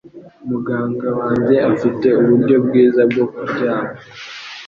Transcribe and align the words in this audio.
Muganga 0.49 1.07
wanjye 1.19 1.55
afite 1.71 2.07
uburyo 2.21 2.55
bwiza 2.65 3.01
bwo 3.09 3.25
kuryama. 3.33 3.89